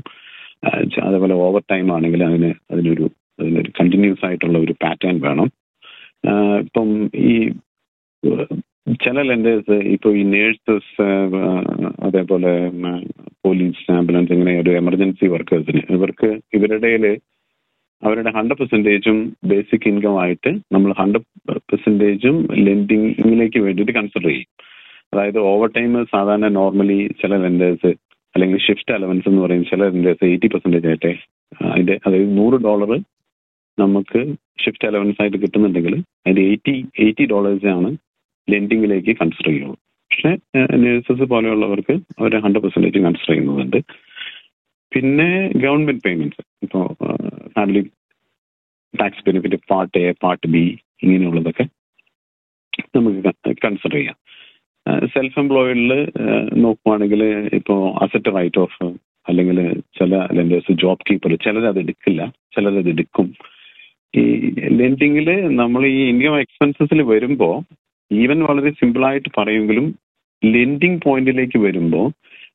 അതേപോലെ 1.08 1.36
ഓവർ 1.46 1.62
ടൈം 1.72 1.88
ആണെങ്കിൽ 1.96 2.22
അതിന് 2.24 2.52
അതിനൊരു 2.72 3.06
അതിനൊരു 3.40 3.72
കണ്ടിന്യൂസ് 3.80 4.26
ആയിട്ടുള്ള 4.26 4.58
ഒരു 4.58 4.74
പാറ്റേൺ 4.84 5.16
വേണം. 5.20 5.48
ഇപ്പം 6.66 6.90
ഈ 7.30 7.34
ചില 9.04 9.18
ലെൻഡേഴ്സ് 9.22 9.76
ഇപ്പോൾ 9.96 10.12
ഈ 10.18 10.24
നേഴ്സസ് 10.34 11.06
അതേപോലെ 12.08 12.52
പോലീസ് 13.46 13.84
ആംബുലൻസ് 13.92 14.34
ഇങ്ങനെ 14.34 14.54
ഒരു 14.60 14.72
എമർജൻസി 14.82 15.26
വർക്കേഴ്സിന് 15.26 15.82
ഇവർക്ക് 15.98 16.30
ഇവരുടെ 16.54 16.92
അവരുടെ 18.06 18.32
ഹൺഡ്രഡ് 18.38 18.60
പെർസെന്റേജും 18.60 19.18
ബേസിക് 19.52 19.88
ഇൻകം 19.92 20.16
ആയിട്ട് 20.24 20.52
നമ്മൾ 20.76 20.92
ഹൺഡ്രഡ് 21.02 21.28
പെർസെന്റേജും 21.72 22.38
ലെൻഡിങ്ങിലേക്ക് 22.68 23.60
വേണ്ടിയിട്ട് 23.66 23.94
കൺസിഡർ 24.00 24.30
ചെയ്യും. 24.30 24.50
അതായത് 25.14 25.40
ഓവർ 25.52 25.70
ടൈം 25.78 25.94
സാധാരണ 26.16 26.48
നോർമലി 26.60 27.00
ചില 27.22 27.38
ലെൻഡേഴ്സ് 27.46 27.92
അല്ലെങ്കിൽ 28.36 28.60
ഷിഫ്റ്റ് 28.66 28.94
അലവൻസ് 28.98 29.28
എന്ന് 29.30 29.42
പറയും 29.46 29.64
ചില 29.72 29.88
ലെൻഡേഴ്സ് 29.94 30.26
എയ്റ്റി 30.32 30.50
പെർസെന്റേജ് 30.54 30.88
ആയിട്ടെ 30.92 31.14
അതിന്റെ 31.72 31.96
അതായത് 32.06 32.32
നൂറ് 32.38 32.58
ഡോളർ 32.68 32.92
നമുക്ക് 33.78 34.20
ഷിഫ്റ്റ് 34.64 34.88
അലവൻസ് 34.90 35.20
ആയിട്ട് 35.22 35.40
കിട്ടുന്നുണ്ടെങ്കിൽ 35.44 35.96
അതിന്റെ 36.24 36.44
എയ്റ്റി 36.50 36.76
എയ്റ്റി 37.06 37.26
ഡോളേഴ്സാണ് 37.34 37.90
ലെൻഡിങ്ങിലേക്ക് 38.48 39.12
കൺസിഡർ 39.22 39.50
ചെയ്യുള്ളൂ. 39.50 39.78
പക്ഷേ 40.12 40.32
നേഴ്സസ് 40.84 41.26
പോലെയുള്ളവർക്ക് 41.34 41.94
അവർ 42.20 42.32
ഹൺഡ്രഡ് 42.46 42.64
പെർസെന്റേജ് 42.64 43.04
കൺസിഡർ 43.06 43.32
ചെയ്യുന്നുണ്ട്. 43.34 43.80
പിന്നെ 44.92 45.30
ഗവൺമെന്റ് 45.64 46.04
പേയ്മെന്റ്സ് 46.06 46.44
ഇപ്പോൾ 46.66 46.88
family 47.56 47.82
tax 48.94 49.26
benefit 49.28 49.60
part 49.72 50.00
A 50.08 50.12
part 50.24 50.50
B 50.56 50.64
ഇങ്ങനെയുള്ളതൊക്കെ 51.04 51.66
നമുക്ക് 52.96 53.54
കൺസിഡർ 53.66 53.96
ചെയ്യാം. 53.98 54.18
സെൽഫ് 55.14 55.40
എംപ്ലോയിഡിൽ 55.42 55.92
നോക്കുവാണെങ്കിൽ 56.64 57.22
ഇപ്പോൾ 57.60 57.80
അസറ്റ് 58.04 58.34
റൈറ്റ് 58.38 58.62
ഓഫ് 58.64 58.78
അല്ലെങ്കിൽ 59.28 59.58
ചില 60.00 60.16
ലെൻഡേഴ്സ് 60.38 60.76
ജോബ് 60.84 61.06
കീപ്പർ 61.10 61.34
ചിലരത് 61.46 61.80
എടുക്കില്ല 61.84 62.22
ചിലരത് 62.56 62.90
എടുക്കും. 62.94 63.28
ഈ 64.14 64.24
ലെൻഡിങ്ങിൽ 64.80 65.28
നമ്മൾ 65.62 65.82
ഈ 65.96 66.00
ഇൻകം 66.12 66.38
എക്സ്പെൻസസിൽ 66.44 67.02
വരുമ്പോൾ 67.12 67.56
ഈവൻ 68.12 68.40
വളരെ 68.48 68.72
സിമ്പിളായിട്ട് 68.80 69.30
പറയുമെങ്കിലും 69.38 69.88
ലെൻഡിങ് 70.44 71.02
പോയിന്റിലേക്ക് 71.06 71.60
വരുമ്പോൾ 71.68 72.08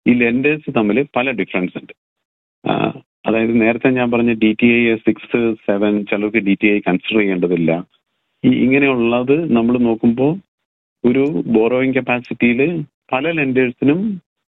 ഈ 0.08 0.14
ലെൻഡേഴ്സ് 0.22 0.70
തമ്മിൽ 0.78 0.98
പല 1.16 1.30
ഡിഫറൻസ് 1.40 1.76
ഉണ്ട്. 1.80 1.94
അതായത് 3.26 3.54
നേരത്തെ 3.62 3.88
ഞാൻ 3.98 4.08
പറഞ്ഞ 4.10 4.32
D 4.42 4.50
T 4.60 4.68
I 4.78 4.82
six 5.06 5.40
seven 5.68 5.92
ചിലർക്ക് 6.10 6.40
ഡി 6.48 6.54
ടി 6.62 6.68
ഐ 6.74 6.78
കൺസിഡർ 6.88 7.18
ചെയ്യേണ്ടതില്ല. 7.20 7.70
ഈ 8.44 8.50
ഇങ്ങനെയുള്ളത് 8.64 9.36
നമ്മൾ 9.56 9.74
നോക്കുമ്പോൾ 9.88 10.32
ഒരു 11.04 11.24
ബോറോയിങ് 11.56 11.96
കപ്പാസിറ്റിയിൽ 11.98 12.60
പല 13.12 13.30
ലെൻഡേഴ്സിനും 13.30 14.00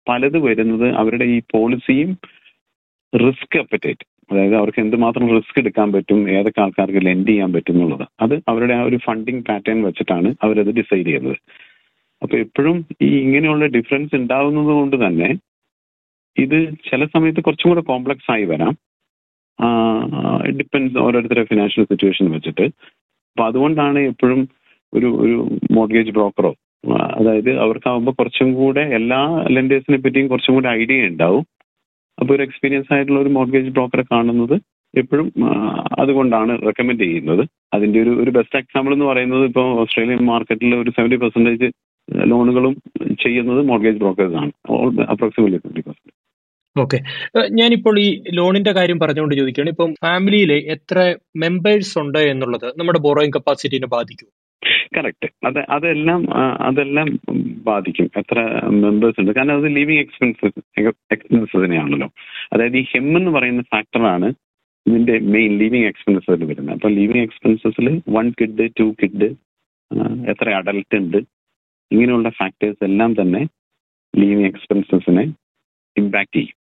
പലത് 0.06 0.38
വരുന്നത് 0.47 0.87
അവരുടെ 1.00 1.26
ഈ 1.35 1.38
പോളിസിയും 1.54 2.11
റിസ്ക് 3.12 3.56
അപ്പറ്റേറ്റ് 3.62 4.04
അതായത് 4.30 4.56
അവർക്ക് 4.56 4.80
എന്തുമാത്രം 4.85 5.26
റിസ്ക് 5.37 5.58
എടുക്കാൻ 5.58 5.88
പറ്റും 5.92 6.18
ഏതൊക്കെ 6.37 6.61
ആൾക്കാർക്ക് 6.64 7.00
ലെൻഡ് 7.06 7.28
ചെയ്യാൻ 7.28 7.50
പറ്റും 7.52 7.75
എന്നുള്ളത്. 7.75 8.06
അത് 8.20 8.35
അവരുടെ 8.49 8.75
ആ 8.78 8.82
ഒരു 8.82 8.99
ഫണ്ടിങ് 9.06 9.44
പാറ്റേൺ 9.49 9.78
വെച്ചിട്ടാണ് 9.87 10.30
അവരത് 10.47 10.73
ഡിസൈഡ് 10.80 11.06
ചെയ്യുന്നത്. 11.06 11.38
അപ്പൊ 12.23 12.35
എപ്പോഴും 12.44 12.76
ഈ 13.02 13.11
ഇങ്ങനെയുള്ള 13.25 13.66
ഡിഫറൻസ് 13.76 14.16
ഉണ്ടാവുന്നത് 14.20 14.73
കൊണ്ട് 14.78 14.97
തന്നെ 15.06 15.28
ഇത് 16.38 16.57
ചില 16.90 17.04
സമയത്ത് 17.14 17.40
കുറച്ചും 17.40 17.71
കൂടെ 17.71 17.80
കോംപ്ലക്സ് 17.80 18.30
ആയി 18.35 18.45
വരാം. 18.45 18.73
ഡിപ്പെൻസ് 20.59 20.99
ഓരോരുത്തരുടെ 20.99 21.49
ഫിനാൻഷ്യൽ 21.50 21.85
സിറ്റുവേഷൻ 21.85 22.26
വെച്ചിട്ട്. 22.30 22.66
അപ്പൊ 23.30 23.45
അതുകൊണ്ടാണ് 23.45 23.99
എപ്പോഴും 24.11 24.40
ഒരു 24.92 25.09
ഒരു 25.25 25.37
മോർഗേജ് 25.73 26.11
ബ്രോക്കറോ 26.11 26.52
അതായത് 27.18 27.50
അവർക്കാവുമ്പോൾ 27.59 28.14
കുറച്ചും 28.18 28.49
കൂടെ 28.54 28.80
എല്ലാ 28.99 29.21
ലെൻഡേഴ്സിനെ 29.54 29.99
പറ്റിയും 29.99 30.28
കുറച്ചും 30.28 30.54
കൂടെ 30.54 30.68
ഐഡിയ 30.80 31.09
ഉണ്ടാവും. 31.11 31.45
അപ്പോൾ 32.18 32.33
ഒരു 32.35 32.42
എക്സ്പീരിയൻസ് 32.42 32.92
ആയിട്ടുള്ള 32.95 33.21
ഒരു 33.21 33.28
മോർഗേജ് 33.28 33.73
ബ്രോക്കറെ 33.76 34.04
കാണുന്നത് 34.12 34.57
എപ്പോഴും 34.95 35.26
അതുകൊണ്ടാണ് 35.99 36.52
റെക്കമെൻഡ് 36.66 37.04
ചെയ്യുന്നത്. 37.04 37.42
അതിന്റെ 37.75 37.99
ഒരു 38.02 38.12
ഒരു 38.23 38.30
ബെസ്റ്റ് 38.30 38.59
എക്സാമ്പിൾ 38.59 38.92
എന്ന് 38.92 39.04
പറയുന്നത് 39.04 39.45
ഇപ്പോൾ 39.45 39.66
ഓസ്ട്രേലിയൻ 39.83 40.23
മാർക്കറ്റിൽ 40.25 40.75
ഒരു 40.75 40.90
സെവന്റി 40.90 41.16
പെർസെന്റേജ് 41.16 41.68
ലോണുകളും 42.30 42.75
ചെയ്യുന്നത് 43.25 43.61
മോർഗേജ് 43.62 44.00
ബ്രോക്കേഴ്സ് 44.04 44.38
ആണ്. 44.42 44.52
Approximately 45.12 45.61
seventy 45.64 45.85
percent 45.88 46.14
okay. 46.76 46.98
ഞാനിപ്പോൾ 47.50 48.00
ഈ 48.00 48.08
ലോണിന്റെ 48.30 48.72
കാര്യം 48.72 48.98
പറഞ്ഞുകൊണ്ട് 48.98 49.34
ചോദിക്കുകയാണ്. 49.34 49.70
ഇപ്പം 49.70 49.94
ഫാമിലിയിൽ 50.04 50.52
എത്ര 50.52 50.98
മെമ്പേഴ്സ് 51.37 51.98
ഉണ്ട് 51.98 52.18
എന്നുള്ളത് 52.18 52.66
നമ്മുടെ 52.78 52.98
ബോറോയിങ് 52.98 53.32
കപ്പാസിറ്റിനെ 53.32 53.87
ബാധിക്കും 53.87 54.28
കറക്റ്റ്. 54.96 55.28
അത് 55.46 55.58
അതെല്ലാം 55.70 56.20
അതെല്ലാം 56.66 57.08
ബാധിക്കും. 57.40 58.10
എത്ര 58.16 58.38
മെമ്പേഴ്സ് 58.68 59.20
ഉണ്ട്. 59.20 59.32
കാരണം 59.32 59.56
അത് 59.56 59.68
ലിവിങ് 59.76 59.98
എക്സ്പെൻസസ് 59.98 60.60
എക്സ്പെൻസസ് 61.14 61.64
തന്നെയാണല്ലോ 61.64 62.08
അതായത് 62.52 62.76
ഈ 62.76 62.84
ഹെം 62.92 63.16
എന്ന് 63.18 63.30
പറയുന്ന 63.30 63.62
ഫാക്ടറാണ് 63.62 64.28
ഇതിന്റെ 64.87 65.18
മെയിൻ 65.18 65.58
ലിവിങ് 65.58 65.87
എക്സ്പെൻസസിൽ 65.87 66.44
വരുന്നത്. 66.44 66.75
അപ്പൊ 66.75 66.88
ലിവിങ് 66.88 67.22
എക്സ്പെൻസസിൽ 67.22 67.88
വൺ 68.08 68.30
കിഡ് 68.40 68.68
ടു 68.80 68.94
കിഡ് 69.02 69.28
എത്ര 70.30 70.48
അഡൽട്ട് 70.50 70.96
ഉണ്ട് 70.96 71.18
ഇങ്ങനെയുള്ള 71.90 72.30
ഫാക്ടേഴ്സ് 72.30 72.84
എല്ലാം 72.84 73.12
തന്നെ 73.20 73.42
ലിവിങ് 74.14 74.46
എക്സ്പെൻസസിനെ 74.46 75.25
ഇമ്പാക്ട് 76.02 76.35
ചെയ്യും. 76.38 76.57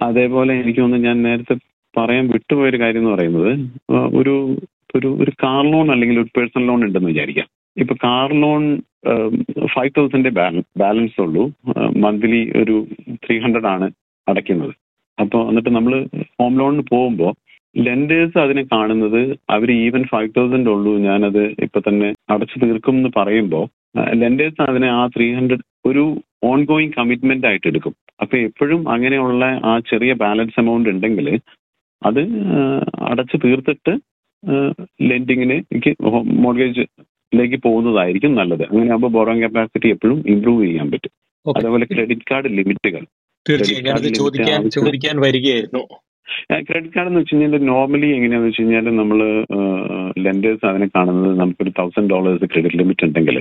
അതേപോലെ 0.00 0.52
എനിക്ക് 0.60 0.80
തോന്നുന്നു 0.80 1.08
ഞാൻ 1.08 1.18
നേരത്തെ 1.26 1.54
പറയാൻ 1.94 2.24
വിട്ടുപോയൊരു 2.34 2.78
കാര്യം 2.80 3.02
എന്ന് 3.02 3.12
പറയുന്നത് 3.14 3.52
ഒരു 4.18 4.34
ഒരു 4.96 5.08
ഒരു 5.22 5.32
കാർ 5.44 5.62
ലോൺ 5.72 5.86
അല്ലെങ്കിൽ 5.92 6.20
ഒരു 6.22 6.30
പേഴ്സണൽ 6.36 6.66
ലോൺ 6.66 6.80
ഉണ്ടെന്ന് 6.86 7.12
വിചാരിക്കാം. 7.12 7.48
ഇപ്പൊ 7.76 7.94
car 8.04 8.30
loan 8.42 8.62
five 9.74 9.92
thousand 9.96 10.30
balance 10.82 11.18
ഉള്ളൂ. 11.20 11.44
മന്ത്ലി 12.04 12.42
ഒരു 12.62 12.76
ത്രീ 13.24 13.34
ഹൺഡ്രഡ് 13.44 13.70
ആണ് 13.74 13.86
അടയ്ക്കുന്നത്. 14.28 14.72
അപ്പോൾ 15.18 15.42
എന്നിട്ട് 15.48 15.70
നമ്മൾ 15.70 15.94
ഹോം 16.40 16.54
ലോണിന് 16.58 16.84
പോകുമ്പോൾ 16.92 17.32
ലെൻഡേഴ്സ് 17.76 18.38
അതിനെ 18.38 18.62
കാണുന്നത് 18.72 19.20
അവർ 19.54 19.68
ഈവൻ 19.84 20.02
ഫൈവ് 20.12 20.30
തൗസൻഡ് 20.36 20.70
ഉള്ളൂ 20.70 20.92
ഞാനത് 20.98 21.42
ഇപ്പൊ 21.66 21.80
തന്നെ 21.88 22.08
അടച്ചു 22.30 22.56
തീർക്കും 22.62 22.96
എന്ന് 22.96 23.10
പറയുമ്പോൾ 23.16 23.64
ലെൻഡേഴ്സ് 24.22 24.62
അതിനെ 24.70 24.88
ആ 24.98 25.02
ത്രീ 25.06 25.26
ഹൺഡ്രഡ് 25.34 25.66
ഒരു 25.86 26.04
ഓൺ 26.44 26.64
ഗോയിങ് 26.64 26.92
കമ്മിറ്റ്മെന്റ് 26.98 27.46
ആയിട്ട് 27.46 27.66
എടുക്കും. 27.66 27.94
അപ്പൊ 28.20 28.38
എപ്പോഴും 28.38 28.88
അങ്ങനെയുള്ള 28.88 29.44
ആ 29.64 29.78
ചെറിയ 29.78 30.12
ബാലൻസ് 30.12 30.60
എമൗണ്ട് 30.60 30.88
ഉണ്ടെങ്കിൽ 30.88 31.40
അത് 32.02 32.20
അടച്ച് 33.02 33.36
തീർത്തിട്ട് 33.44 33.98
ലെൻഡിങ്ങിന് 35.02 35.56
മോർഗേജിലേക്ക് 36.20 37.56
പോകുന്നതായിരിക്കും 37.56 38.34
നല്ലത്. 38.34 38.62
അങ്ങനെ 38.62 38.90
ആകുമ്പോൾ 38.90 39.10
ബോറോങ് 39.10 39.42
കപ്പാസിറ്റി 39.42 39.88
എപ്പോഴും 39.88 40.24
ഇംപ്രൂവ് 40.26 40.66
ചെയ്യാൻ 40.66 40.90
പറ്റും. 40.90 41.12
അതുപോലെ 41.56 41.84
ക്രെഡിറ്റ് 41.84 42.20
കാർഡ് 42.30 42.48
ലിമിറ്റുകൾ 42.56 43.06
തീർച്ചയായും. 43.48 43.86
ഞാനത് 43.86 44.00
credit 44.00 44.18
ചോദിക്കാൻ 44.18 44.70
ചോദിക്കാൻ 44.70 45.20
വരികയായിരുന്നു. 45.20 45.82
ക്രെഡിറ്റ് 46.66 46.94
കാർഡ് 46.94 47.10
എന്ന് 47.10 47.20
വെച്ച് 47.20 47.34
കഴിഞ്ഞാൽ 47.34 47.64
നോർമലി 47.72 48.08
എങ്ങനെയാന്ന് 48.16 48.48
വെച്ച് 48.48 48.62
കഴിഞ്ഞാൽ 48.62 48.88
നമ്മൾ 49.00 49.18
ലെൻഡേഴ്സ് 50.26 50.66
അതിനെ 50.70 50.88
കാണുന്നത് 50.96 51.34
നമുക്കൊരു 51.42 51.72
തൗസൻഡ് 51.80 52.10
ഡോളേഴ്സ് 52.14 52.48
ക്രെഡിറ്റ് 52.52 52.80
ലിമിറ്റ് 52.80 53.06
ഉണ്ടെങ്കിൽ 53.08 53.38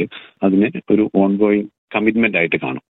അതിനെ 0.48 0.70
ഒരു 0.96 1.06
ഓൺ 1.24 1.34
ഗോയിങ് 1.44 1.68
കമ്മിറ്റ്മെന്റ് 1.96 2.40
ആയിട്ട് 2.42 2.60
കാണും. 2.66 2.84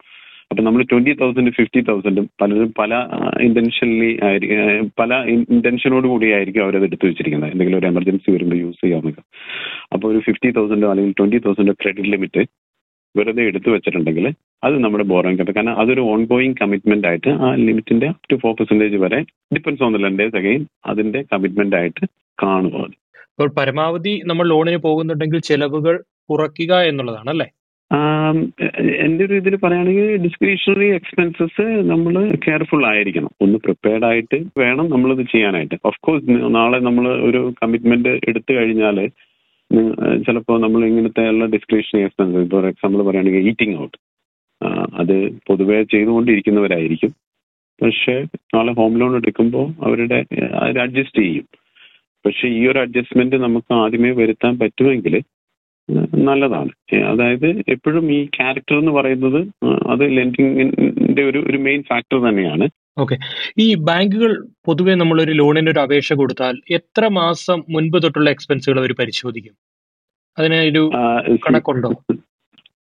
അപ്പൊ 0.52 0.62
നമ്മൾ 0.66 0.82
ട്വന്റി 0.92 1.14
തൗസൻഡ് 1.20 1.52
ഫിഫ്റ്റി 1.58 1.82
തൗസൻഡും 1.88 2.26
പലരും 2.42 2.72
പല 2.80 2.94
ഇന്റൻഷനിലി 3.48 4.10
പല 5.00 5.14
ഇന്റൻഷനോട് 5.56 6.08
കൂടി 6.12 6.28
ആയിരിക്കും 6.38 6.64
അവരത് 6.66 6.86
എടുത്തു 6.88 7.06
വെച്ചിരിക്കുന്നത്. 7.10 7.52
എന്തെങ്കിലും 7.54 7.80
ഒരു 7.80 7.88
എമർജൻസി 7.92 8.30
വരുമ്പോൾ 8.36 8.60
യൂസ് 8.64 8.82
ചെയ്യാമെന്നൊക്കെ 8.84 9.24
അപ്പോൾ 9.96 10.08
ഒരു 10.12 10.20
ഫിഫ്റ്റി 10.28 10.52
തൗസൻഡോ 10.58 10.90
അല്ലെങ്കിൽ 10.92 11.16
ട്വന്റി 11.22 11.40
തൗസൻഡോ 11.46 11.76
ക്രെഡിറ്റ് 11.82 12.12
ലിമിറ്റ് 12.14 12.44
വെറുതെ 13.16 13.44
എടുത്തു 13.44 13.70
വെച്ചിട്ടുണ്ടെങ്കിൽ 13.70 14.26
അത് 14.64 14.76
നമ്മുടെ 14.84 15.04
ബോറോയിങ് 15.04 15.40
കപ്പ് 15.40 15.56
കാരണം 15.56 15.80
അതൊരു 15.82 16.02
ഓൺ 16.12 16.22
ഗോയിങ് 16.26 16.58
കമ്മിറ്റ്മെന്റ് 16.62 17.08
ആയിട്ട് 17.08 17.32
ആ 17.46 17.50
ലിമിറ്റിന്റെ 17.68 18.08
അപ് 18.14 18.30
ടു 18.32 18.38
ഫോർ 18.44 18.54
പെർസെന്റേജ് 18.60 19.00
വരെ 19.06 19.20
depends 19.56 19.84
on 19.84 19.92
the 19.96 20.02
lenders 20.06 20.38
again 20.42 20.62
അതിന്റെ 20.86 21.22
കമ്മിറ്റ്മെന്റ് 21.34 21.78
ആയിട്ട് 21.80 22.04
കാണുക. 22.38 22.86
അപ്പോൾ 23.32 23.50
പരമാവധി 23.60 24.14
നമ്മൾ 24.26 24.46
ലോണിന് 24.54 24.80
പോകുന്നുണ്ടെങ്കിൽ 24.88 25.40
ചെലവുകൾ 25.50 25.96
കുറയ്ക്കുക 26.32 26.74
എന്നുള്ളതാണ് 26.90 27.30
അല്ലേ? 27.30 27.48
ആം, 27.92 28.38
എന്റെ 29.06 29.22
ഒരു 29.26 29.36
ഇതിൽ 29.42 29.56
പറയുകയാണെങ്കിൽ 29.64 30.08
ഡിസ്ക്രിഷണറി 30.26 30.88
എക്സ്പെൻസസ് 31.00 31.66
നമ്മൾ 31.92 32.14
കെയർഫുൾ 32.46 32.84
ആയിരിക്കണം. 32.92 33.32
ഒന്ന് 33.42 33.58
പ്രിപ്പയർഡ് 33.66 34.06
ആയിട്ട് 34.10 34.38
വേണം 34.62 34.86
നമ്മളിത് 34.90 35.24
ചെയ്യാനായിട്ട്. 35.34 35.78
ഓഫ് 35.90 36.02
കോഴ്സ് 36.02 36.38
നാളെ 36.58 36.80
നമ്മൾ 36.88 37.06
ഒരു 37.28 37.42
കമ്മിറ്റ്മെന്റ് 37.62 38.14
എടുത്തു 38.30 38.52
കഴിഞ്ഞാൽ 38.54 39.00
ചിലപ്പോൾ 40.26 40.58
നമ്മൾ 40.62 40.82
ഇങ്ങനത്തെ 40.86 41.24
ഉള്ള 41.30 41.46
ഡിസ്ക്രിഷണറി 41.46 42.04
എക്സ്പെൻസസ് 42.08 42.50
ഫോർ 42.52 42.66
എക്സാമ്പിൾ 42.66 43.02
പറയുകയാണെങ്കിൽ 43.02 43.48
ഈറ്റിംഗ് 43.50 43.78
ഔട്ട് 43.82 43.98
അത് 45.02 45.16
പൊതുവേ 45.48 45.78
ചെയ്തുകൊണ്ടിരിക്കുന്നവരായിരിക്കും. 45.84 47.12
പക്ഷേ 47.82 48.16
നാളെ 48.56 48.72
ഹോം 48.74 48.94
ലോൺ 49.00 49.14
എടുക്കുമ്പോൾ 49.16 49.68
അവരുടെ 49.86 50.20
അത് 50.64 50.80
അഡ്ജസ്റ്റ് 50.80 51.22
ചെയ്യും. 51.22 51.46
പക്ഷേ 52.26 52.48
ഈ 52.58 52.62
ഒരു 52.68 52.80
അഡ്ജസ്റ്റ്മെന്റ് 52.80 53.36
നമുക്ക് 53.36 53.74
ആദ്യമേ 53.74 54.12
വരുത്താൻ 54.12 54.54
പറ്റുമെങ്കിൽ 54.60 55.16
നല്ലതാണ്. 56.28 56.72
അതായത് 57.12 57.48
എപ്പോഴും 57.74 58.06
ഈ 58.18 58.20
ക്യാരക്ടർ 58.38 58.76
എന്ന് 58.80 58.92
പറയുന്നത് 58.92 59.40
അത് 59.94 60.04
ലെൻഡിങ്ങിന്റെ 60.18 61.24
ഒരു 61.24 61.40
ഒരു 61.50 61.58
മെയിൻ 61.58 61.82
ഫാക്ടർ 61.90 62.20
തന്നെയാണ്. 62.28 62.68
ഈ 63.60 63.68
ബാങ്കുകൾ 63.88 64.32
പൊതുവെ 64.66 64.94
നമ്മളൊരു 64.96 65.32
ലോണിന് 65.32 65.70
ഒരു 65.70 65.80
അപേക്ഷ 65.80 66.14
കൊടുത്താൽ 66.14 66.56
എത്ര 66.78 67.04
മാസം 67.20 67.60
മുൻപ് 67.70 67.98
തൊട്ടുള്ള 68.04 68.30
എക്സ്പെൻസുകൾ 68.30 68.78
അവർ 68.80 68.92
പരിശോധിക്കും? 69.00 69.56
അതിന് 70.38 70.60
ഒരു 70.70 70.84
കണക്കുണ്ടോ? 71.46 71.90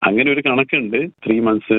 അങ്ങനെ 0.02 0.28
ഒരു 0.30 0.42
കണക്കുണ്ട്. 0.48 0.98
ത്രീ 1.24 1.36
മന്ത്സ് 1.40 1.78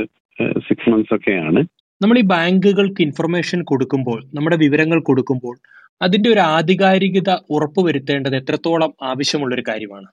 സിക്സ് 0.67 0.89
മന്ത്സ് 0.89 1.13
ഒക്കെയാണ്. 1.17 1.61
നമ്മൾ 2.01 2.17
ഈ 2.19 2.25
ബാങ്കുകൾക്ക് 2.33 3.01
ഇൻഫർമേഷൻ 3.07 3.59
കൊടുക്കുമ്പോൾ 3.71 4.19
നമ്മുടെ 4.35 4.57
വിവരങ്ങൾ 4.65 5.00
കൊടുക്കുമ്പോൾ 5.09 5.55
അതിന്റെ 6.01 6.29
ഒരു 6.29 6.41
ആധികാരികത 6.55 7.31
ഉറപ്പുവരുത്തേണ്ടത് 7.55 8.35
എത്രത്തോളം 8.41 8.91
ആവശ്യമുള്ള 9.11 9.53
ഒരു 9.55 9.65
കാര്യമാണ് 9.67 10.07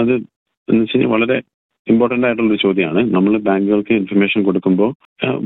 അത് 0.00 0.14
എന്ന് 0.68 0.80
വെച്ച് 0.80 0.94
കഴിഞ്ഞാൽ 0.94 1.12
വളരെ 1.12 1.36
ഇമ്പോർട്ടന്റ് 1.86 2.26
ആയിട്ടുള്ളൊരു 2.28 2.62
ചോദ്യമാണ് 2.64 3.00
നമ്മൾ 3.14 3.32
ബാങ്കുകൾക്ക് 3.48 3.92
ഇൻഫർമേഷൻ 4.00 4.40
കൊടുക്കുമ്പോൾ 4.48 4.90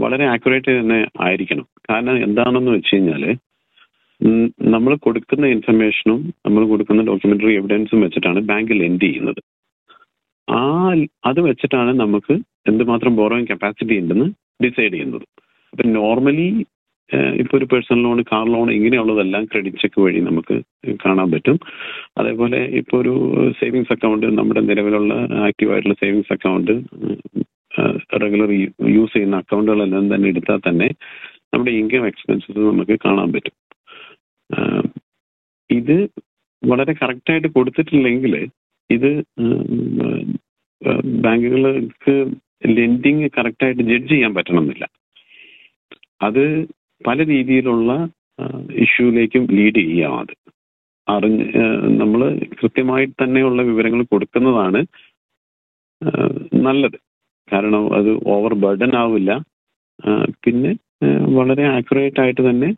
വളരെ 0.02 0.24
ആക്യുറേറ്റ് 0.34 0.72
തന്നെ 0.78 0.98
ആയിരിക്കണം. 1.26 1.66
കാരണം 1.90 2.16
എന്താണെന്ന് 2.26 2.72
വെച്ച് 2.76 2.92
കഴിഞ്ഞാൽ 2.94 3.24
നമ്മൾ 4.74 4.92
കൊടുക്കുന്ന 5.06 5.46
ഇൻഫർമേഷനും 5.54 6.18
നമ്മൾ 6.46 6.62
കൊടുക്കുന്ന 6.72 7.02
ഡോക്യുമെന്ററി 7.10 7.54
എവിഡൻസും 7.60 8.02
വെച്ചിട്ടാണ് 8.04 8.40
ബാങ്കിൽ 8.50 8.84
എൻഡ് 8.88 9.06
ചെയ്യുന്നത്. 9.06 9.40
ആ 10.48 10.60
അത് 11.30 11.40
വെച്ചിട്ടാണ് 11.48 11.92
നമുക്ക് 12.02 12.34
എന്തുമാത്രം 12.70 13.12
ബോറോയിങ് 13.20 13.50
കപ്പാസിറ്റി 13.50 13.94
ഉണ്ടെന്ന് 14.02 14.26
ഡിസൈഡ് 14.64 14.92
ചെയ്യുന്നത്. 14.94 15.26
അപ്പം 15.72 15.88
നോർമലി 16.00 16.46
ഇപ്പോൾ 17.10 17.56
ഒരു 17.58 17.66
പേഴ്സണൽ 17.70 18.00
ലോൺ 18.02 18.18
കാർ 18.30 18.44
ലോൺ 18.52 18.68
ഇങ്ങനെയുള്ളതെല്ലാം 18.76 19.44
ക്രെഡിറ്റ് 19.44 19.80
ചെക്ക് 19.82 20.00
വഴി 20.00 20.20
നമുക്ക് 20.20 20.54
കാണാൻ 21.04 21.28
പറ്റും. 21.32 21.56
അതേപോലെ 22.18 22.60
ഇപ്പോൾ 22.80 22.98
ഒരു 23.02 23.14
സേവിങ്സ് 23.60 23.92
അക്കൗണ്ട് 23.92 24.26
നമ്മുടെ 24.38 24.60
നിലവിലുള്ള 24.60 25.14
ആക്റ്റീവ് 25.46 25.72
ആയിട്ടുള്ള 25.72 25.96
സേവിങ്സ് 26.02 26.32
അക്കൗണ്ട് 26.32 26.72
റെഗുലർ 28.22 28.50
യൂസ് 28.96 29.12
ചെയ്യുന്ന 29.12 29.36
അക്കൗണ്ടുകളെല്ലാം 29.36 30.14
തന്നെ 30.14 30.26
എടുത്താൽ 30.28 30.60
തന്നെ 30.68 30.88
നമ്മുടെ 31.54 31.72
ഇൻകം 31.80 32.06
എക്സ്പെൻസസ് 32.06 32.58
നമുക്ക് 32.70 32.96
കാണാൻ 33.04 33.28
പറ്റും. 33.32 33.56
ഇത് 35.70 35.96
വളരെ 36.62 36.92
കറക്റ്റായിട്ട് 36.92 37.48
കൊടുത്തിട്ടില്ലെങ്കിൽ 37.48 38.34
ഇത് 38.90 39.10
ബാങ്കുകൾക്ക് 41.26 42.14
ലെൻഡിങ് 42.76 43.28
കറക്റ്റായിട്ട് 43.36 43.82
ജഡ്ജ് 43.82 44.10
ചെയ്യാൻ 44.14 44.32
പറ്റണമെന്നില്ല. 44.34 44.84
അത് 46.22 46.44
പല 47.06 47.18
രീതിയിലുള്ള 47.32 47.90
ഇഷ്യൂലേക്കും 48.84 49.42
ലീഡ് 49.56 49.80
ചെയ്യാം 49.88 50.14
അത്. 50.20 50.34
അറിഞ്ഞ് 51.08 51.44
നമ്മൾ 52.00 52.20
കൃത്യമായിട്ട് 52.58 53.14
തന്നെയുള്ള 53.22 53.62
വിവരങ്ങൾ 53.62 54.00
കൊടുക്കുന്നതാണ് 54.12 54.80
നല്ലത്. 56.66 56.98
കാരണം 57.52 57.82
അത് 57.98 58.10
ഓവർ 58.34 58.52
ബർഡൻ 58.64 58.92
ആവില്ല. 59.02 59.32
പിന്നെ 60.44 60.70
വളരെ 61.38 61.64
ആക്യുറേറ്റ് 61.76 62.20
ആയിട്ട് 62.20 62.42
തന്നെ 62.48 62.68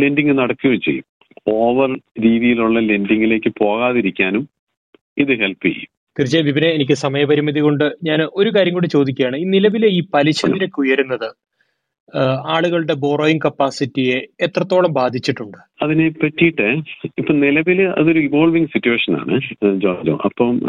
ലെൻഡിങ് 0.00 0.34
നടക്കുകയും 0.40 0.80
ചെയ്യും. 0.86 1.06
ഓവർ 1.48 1.90
രീതിയിലുള്ള 2.24 2.78
ലെൻഡിങ്ങിലേക്ക് 2.90 3.50
പോകാതിരിക്കാനും 3.60 4.44
ഇത് 5.18 5.32
ഹെൽപ്പ് 5.42 5.66
ചെയ്യും. 5.66 5.90
തീർച്ചയായും 6.16 6.46
വിപിനെ 6.48 6.68
എനിക്ക് 6.76 6.94
സമയപരിമിതി 7.04 7.60
കൊണ്ട് 7.60 7.84
ഞാൻ 8.08 8.20
ഒരു 8.40 8.50
കാര്യം 8.56 8.74
കൂടി 8.74 8.88
ചോദിക്കുകയാണ്. 8.96 9.36
ഈ 9.42 9.44
നിലവിലെ 9.54 9.88
ഈ 9.98 10.00
പലിശ 10.14 10.46
നിരക്ക് 10.54 10.80
ഉയരുന്നത് 10.84 11.28
ആളുകളുടെ 12.54 12.94
ബോറോയിങ് 12.94 13.44
കപ്പാസിറ്റിയെ 13.44 14.18
എത്രത്തോളം 14.40 14.92
ബാധിച്ചിട്ടുണ്ട്? 14.92 15.58
അതിനെ 15.82 16.06
പറ്റിയിട്ട് 16.22 16.68
ഇപ്പൊ 17.20 17.32
നിലവിൽ 17.34 17.80
അതൊരു 17.82 18.18
ഇവോൾവിംഗ് 18.18 18.68
സിറ്റുവേഷൻ 18.68 19.14
ആണ് 19.20 19.40
ജോർജോ. 19.84 20.16
അപ്പം 20.24 20.60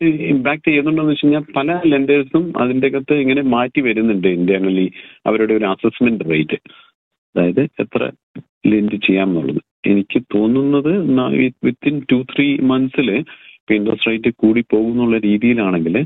ഇമ്പാക്ട് 0.00 0.66
ചെയ്യുന്നുണ്ടോന്ന് 0.68 1.12
വെച്ച് 1.12 1.24
കഴിഞ്ഞാൽ 1.24 1.44
പല 1.56 1.80
ലെൻഡേഴ്സും 1.84 2.44
അതിന്റെ 2.60 2.86
അകത്ത് 2.86 3.14
ഇങ്ങനെ 3.14 3.42
മാറ്റി 3.54 3.80
വരുന്നുണ്ട് 3.80 4.28
ഇന്റേണലി 4.28 4.86
അവരുടെ 5.26 5.54
ഒരു 5.54 5.64
അസസ്മെന്റ് 5.64 6.30
റേറ്റ് 6.30 6.58
അതായത് 7.34 7.62
എത്ര 7.62 8.10
ലെൻഡ് 8.66 8.96
ചെയ്യാം 9.06 9.28
എന്നുള്ളത് 9.28 9.60
എനിക്ക് 9.86 10.20
തോന്നുന്നത് 10.34 10.92
വിത്തിൻ 11.64 12.02
ടു 12.12 12.18
ത്രീ 12.32 12.56
മന്ത്സിൽ 12.72 13.10
ഇൻട്രസ്റ്റ് 13.76 14.10
റേറ്റ് 14.10 14.30
കൂടി 14.36 14.64
പോകുന്നുള്ള 14.74 15.18
രീതിയിലാണെങ്കിൽ 15.18 15.96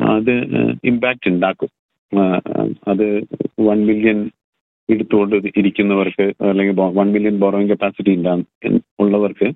അത് 0.00 0.32
ഇമ്പാക്റ്റ് 0.84 1.30
ഉണ്ടാക്കും. 1.30 1.70
അത് 2.88 3.06
വൺ 3.60 3.78
മില്യൺ 3.86 4.18
എടുത്തുകൊണ്ട് 4.88 5.36
ഇരിക്കുന്നവർക്ക് 5.60 6.26
അല്ലെങ്കിൽ 6.40 6.74
വൺ 6.98 7.08
മില്യൺ 7.12 7.36
ബോറോയിങ് 7.38 7.70
കപ്പാസിറ്റി 7.70 8.14
ഉള്ളവർക്ക് 9.00 9.48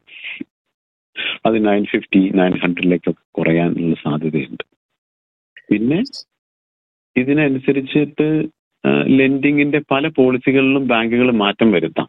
അത് 1.46 1.56
നയൻ 1.66 1.84
ഫിഫ്റ്റി 1.84 2.20
നയൻ 2.30 2.52
ഹൺഡ്രഡിലേക്കൊക്കെ 2.52 3.25
കുറയാനുള്ള 3.30 3.96
സാധ്യതയുണ്ട്. 4.02 4.64
പിന്നെ 5.68 6.00
ഇതിനനുസരിച്ചിട്ട് 7.16 8.26
ലെൻഡിങ്ങിന്റെ 9.18 9.80
പല 9.90 10.08
പോളിസികളിലും 10.08 10.88
ബാങ്കുകൾ 10.88 11.30
മാറ്റം 11.44 11.72
വരുത്താം. 11.72 12.08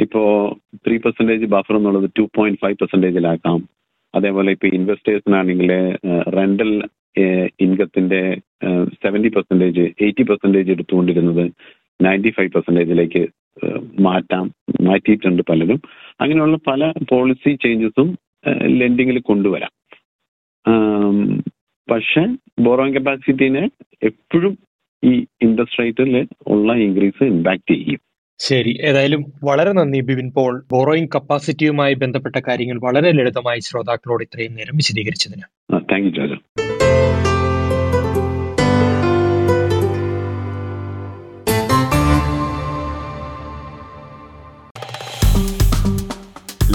ഇപ്പോ 0.00 0.22
ത്രീ 0.86 0.96
പെർസെന്റേജ് 0.96 1.46
ബഫർ 1.46 1.76
എന്നുള്ളത് 1.76 2.10
ടു 2.18 2.24
പോയിന്റ് 2.36 2.60
ഫൈവ് 2.60 2.76
പെർസെന്റേജിലാക്കാം 2.80 3.58
അതേപോലെ 4.14 4.50
ഇപ്പൊ 4.50 4.66
ഇൻവെസ്റ്റേഴ്സിനാണെങ്കിൽ 4.68 5.70
റെന്റൽ 6.36 6.70
ഇൻകത്തിന്റെ 7.60 8.40
സെവന്റി 8.86 9.28
പെർസെന്റേജ് 9.28 9.80
എയ്റ്റി 9.80 10.22
പെർസെന്റേജ് 10.22 10.70
എടുത്തുകൊണ്ടിരുന്നത് 10.70 11.52
നയന്റി 12.02 12.28
ഫൈവ് 12.28 12.50
പെർസെന്റേജിലേക്ക് 12.50 13.26
മാറ്റാം 14.00 14.54
മാറ്റിയിട്ടുണ്ട് 14.80 15.42
പലരും. 15.42 15.82
അങ്ങനെയുള്ള 16.20 16.58
പല 16.66 16.92
പോളിസി 17.10 17.58
ചേഞ്ചസും 17.62 18.18
ലെൻഡിങ്ങിൽ 18.62 19.18
കൊണ്ടുവരാം. 19.20 19.70
പക്ഷെ 21.90 22.36
ബോറോയിങ് 22.58 22.94
കപ്പാസിറ്റീനെ 22.94 23.70
എപ്പോഴും 24.02 24.58
ഈ 25.04 25.26
ഇൻട്രസ്റ്റ് 25.42 25.82
റേറ്റിൽ 25.82 26.28
ഉള്ള 26.46 26.72
ഇൻക്രീസ് 26.72 27.24
ഇമ്പാക്ട് 27.24 27.70
ചെയ്യും. 27.70 28.00
ശരി. 28.38 28.78
ഏതായാലും 28.82 29.24
വളരെ 29.44 29.72
നന്ദി 29.72 30.00
ബിവിൻ 30.00 30.32
പോൾ 30.36 30.62
ബോറോയിങ് 30.72 31.08
കപ്പാസിറ്റിയുമായി 31.14 31.94
ബന്ധപ്പെട്ട 31.94 32.36
കാര്യങ്ങൾ 32.48 32.80
വളരെ 32.84 33.12
ലളിതമായി 33.12 33.58
ശ്രോതാക്കളോട് 33.58 34.24
ഇത്രയും 34.24 34.54
നേരം 34.54 34.76
വിശദീകരിച്ചതിന്. 34.76 35.42
Thank 35.90 36.06
you 36.06 36.10
Jojo. 36.10 36.67